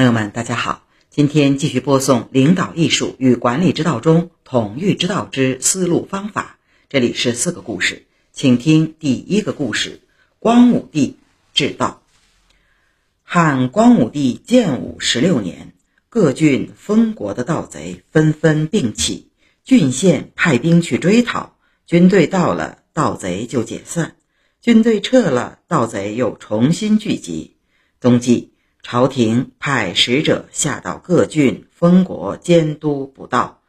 [0.00, 6.56] 朋友们，大家好，今天继续播送《领导艺术与管理之道中统御之道之思路方法》，
[6.88, 10.00] 这里是四个故事，请听第一个故事：
[10.38, 11.18] 光武帝
[11.52, 12.00] 治道。
[13.24, 15.74] 汉光武帝建武十六年，
[16.08, 19.28] 各郡封国的盗贼纷纷并起，
[19.64, 24.12] 郡县派兵去追讨，军队到了，盗贼就解散；
[24.62, 27.58] 军队撤了，盗贼又重新聚集。
[28.00, 28.54] 冬季。
[28.82, 33.60] 朝廷派使者下到各郡封国监督不盗。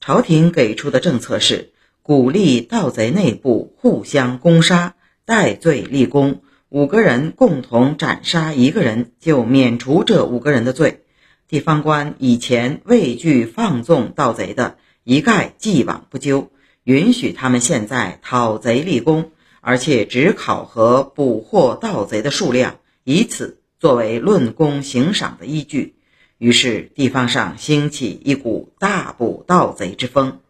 [0.00, 11.02] 朝廷给出的政策是鼓励盗贼内部互相攻杀，戴罪立功，五个人共同斩杀一个人，就免除这五个人的罪。
[11.48, 16.50] 地方官以前畏惧放纵盗贼的，一概既往不咎，
[16.84, 23.59] 允许他们现在讨贼立功，而且只考核捕获盗贼的数量，以此。
[23.80, 25.94] 作为论功行赏的依据，
[26.36, 30.40] 于是地方上兴起一股大捕盗贼之风，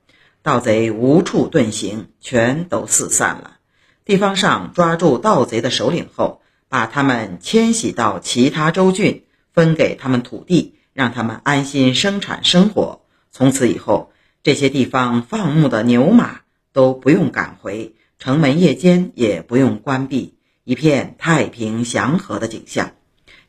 [0.43, 3.59] 盗贼无处遁形，全都四散了。
[4.05, 13.03] 地方上抓住盗贼的首领后，把他们迁徙到其他州郡，分给他们土地，让他们安心生产生活。
[13.31, 14.11] 从此以后，
[14.43, 16.41] 这些地方放牧的牛马
[16.73, 22.91] 都不用赶回，城门夜间也不用关闭，一片太平祥和的景象。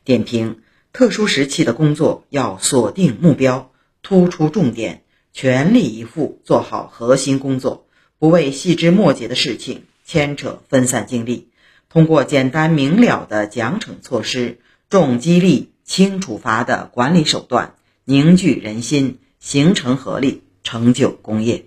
[0.04, 3.70] 点评：特殊时期的工作要锁定目标，
[4.02, 7.86] 突出重点，全力以赴做好核心工作，
[8.18, 11.50] 不为细枝末节的事情牵扯分散精力。
[11.88, 14.58] 通过简单明了的奖惩措施、
[14.90, 21.66] 重激励轻处罚的管理手段，凝聚人心，形成合力，成就功业。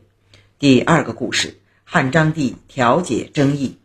[0.60, 3.78] 第二个故事：汉章帝调解争议。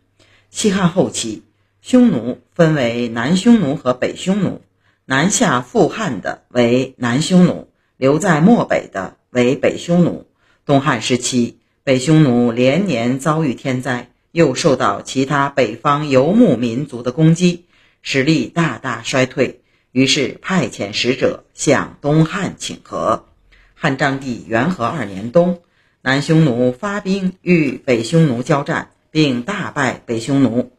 [0.49, 1.43] 西汉后期。
[1.81, 4.61] 匈奴分为南匈奴和北匈奴，
[5.05, 10.27] 南下赴汉的为南匈奴，留在漠北的为北匈奴。
[10.63, 17.65] 东汉时期，北匈奴连年遭遇天灾，又受到其他北方游牧民族的攻击，
[18.03, 23.25] 实力大大衰退，于是派遣使者向东汉请和。
[23.73, 25.61] 汉章帝元和二年冬，
[26.03, 30.70] 南匈奴发兵与北匈奴交战，并大败北匈奴。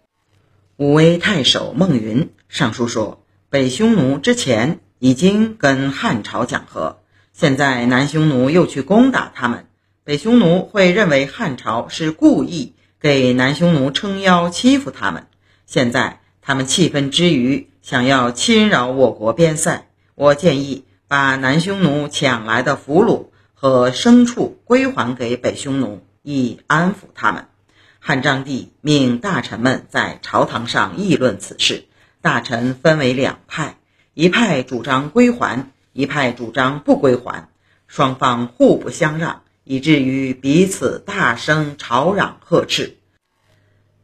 [0.82, 6.98] 武威太守孟云上书说，北匈奴之前已经跟汉朝讲和，
[7.32, 9.66] 现在南匈奴又去攻打他们，
[10.02, 15.28] 北匈奴会认为汉朝是故意给南匈奴撑腰欺负他们。
[15.66, 19.86] 现在他们气愤之余，想要侵扰我国边塞。
[20.16, 27.46] 我建议把南匈奴抢来的俘虏和牲畜归还给北匈奴，以安抚他们。
[28.04, 31.84] 汉章帝命大臣们在朝堂上议论此事，
[32.20, 33.78] 大臣分为两派，
[34.12, 37.48] 一派主张归还，一派主张不归还，
[37.86, 42.96] 双方互不相让，以至于彼此大声吵嚷呵斥。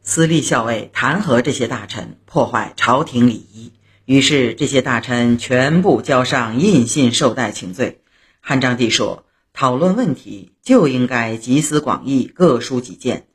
[0.01, 3.73] 司隶校尉弹劾这些大臣破坏朝廷礼仪，
[4.05, 7.99] 于是这些大臣全部交上印信绶带请罪。
[8.39, 13.25] 汉章帝说：“讨论问题就应该集思广益，各抒己见。”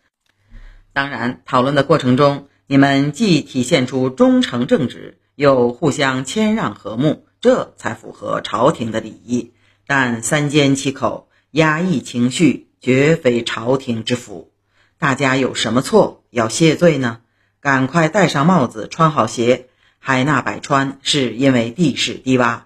[0.95, 9.53] 当然，讨论的过程中，你们既体现出忠诚正直，又互相谦让和睦，这才符合朝廷的礼仪。
[9.89, 14.53] 但三缄其口，压抑情绪，绝非朝廷之福。
[14.97, 17.23] 大家有什么错要谢罪呢？
[17.61, 19.67] 赶快戴上帽子，穿好鞋。
[19.99, 22.61] 海纳百川，是因为地势低洼。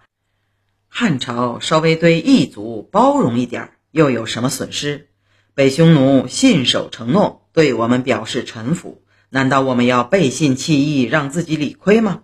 [0.89, 5.09] 汉朝稍微对异族包容一点，又有什么损失？
[5.55, 7.48] 北匈奴信守承诺。
[7.59, 12.23] 对我们表示臣服，难道我们要背信弃义，让自己理亏吗？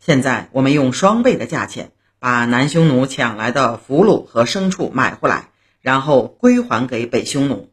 [0.00, 5.50] 现在我们用双倍的价钱把南匈奴抢来的俘虏和牲畜买回来，
[5.82, 7.68] 然后归还给北匈奴，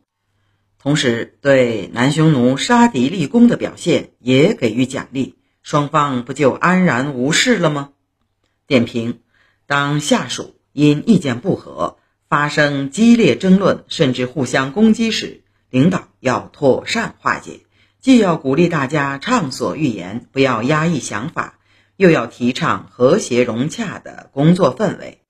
[0.78, 7.92] 同时对南匈奴杀敌立功的表现也给予奖励，双方不就安然无事了吗？
[8.68, 9.22] 点评：
[9.68, 11.96] 当下属因意见不合
[12.28, 15.44] 发生激烈争论，甚至互相攻击时。
[15.70, 17.62] 领导要妥善化解，
[18.00, 21.60] 既要鼓励大家畅所欲言，不要压抑想法，
[21.96, 25.22] 又要提倡和谐融洽的工作氛围。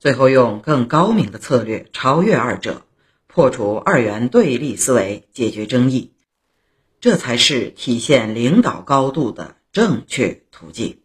[0.00, 2.82] 最后用更高明的策略超越二者，
[3.26, 6.12] 破除二元对立思维，解决争议，
[7.00, 10.98] 这才是体现领导高度的正确途径。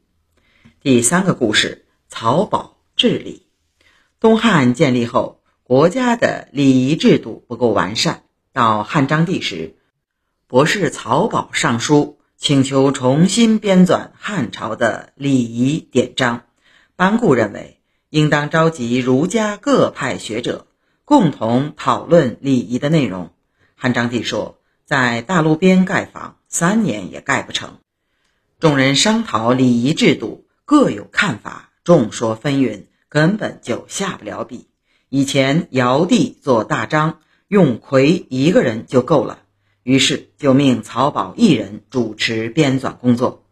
[0.82, 3.48] 第三个故事：曹宝治理。
[4.20, 8.24] 东汉建立后，国家的礼仪制度不够完善。
[8.52, 9.76] 到汉章帝时，
[10.48, 16.46] 博士曹宝上书请求重新编纂汉朝的礼仪典章，
[16.96, 17.80] 班固认为，
[18.10, 20.66] 应当召集儒家各派学者，
[21.06, 23.30] 共同讨论礼仪的内容。
[23.76, 27.78] 汉章帝说，在大路边盖房，三年也盖不成。
[28.60, 34.68] 众人商讨礼仪制度，各有看法，众说纷纭，根本就下不了笔。
[35.10, 37.20] 以前尧帝做大章，
[37.50, 39.40] 用夔一个人就够了，
[39.84, 43.44] 于是就命曹宝一人主持编纂工作。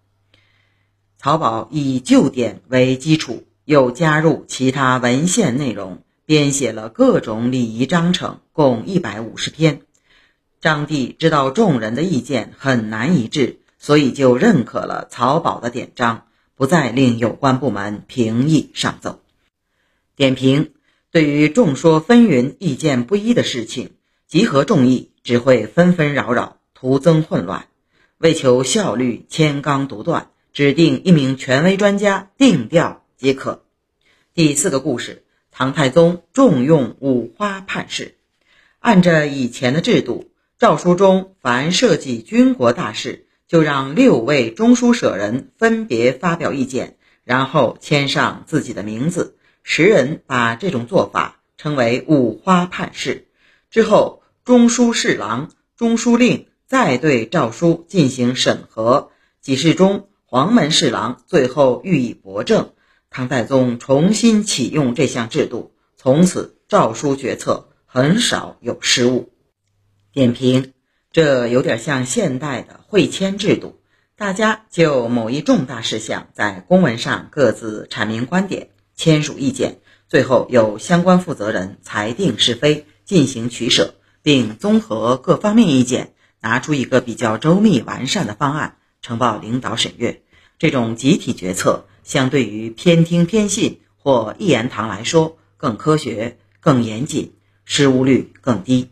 [1.17, 9.81] 曹宝以旧典为基础，又加入其他文献内容，编写了各种礼仪章程，共一百五十篇。
[10.61, 13.59] 张帝知道众人的意见很难一致。
[13.79, 19.21] 所以就认可了曹宝的典章，不再令有关部门评议上奏。
[20.15, 20.71] 点评：
[21.18, 23.94] 对于众说纷纭、意见不一的事情，
[24.28, 27.66] 集合众议只会纷纷扰扰，徒增混乱。
[28.19, 33.64] 为求效率，千纲独断，指定一名权威专家定调即可。
[34.36, 38.14] 第四个故事：唐太宗重用五花判事。
[38.78, 40.30] 按着以前的制度，
[40.60, 43.25] 诏书中凡涉及军国大事。
[43.48, 49.36] 就让六位中书舍人分别发表意见，然后签上自己的名字。
[49.69, 53.28] 时人把这种做法称为“五花判事”。
[53.69, 59.12] 之后，中书侍郎、中书令再对诏书进行审核，
[59.42, 62.72] 几事中，黄门侍郎最后予以驳正。
[63.10, 69.34] 唐太宗重新启用这项制度，从此诏书决策很少有失误。
[70.14, 70.72] 点评。
[71.12, 73.81] 这有点像现代的会签制度，
[74.16, 79.79] 大家就某一重大事项在公文上各自阐明观点，签署意见，
[80.09, 90.23] 最后由相关负责人裁定是非，进行取舍，并综合各方面意见，拿出一个比较周密完善的方案，呈报领导审阅。
[90.57, 98.89] 这种集体决策，相对于偏听偏信或一言堂来说，更科学、更严谨，失误率更低。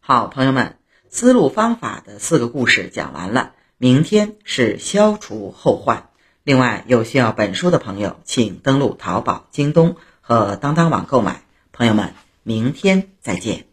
[0.00, 0.76] 好，朋友们。
[1.08, 6.10] 思路方法的四个故事讲完了，明天是消除后患。
[6.46, 11.42] 另外，有需要本书的朋友，请登录淘宝、京东和当当网购买。
[11.72, 12.14] 朋友们，
[12.44, 13.66] 明天再见。